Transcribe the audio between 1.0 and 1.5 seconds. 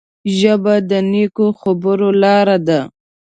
نیکو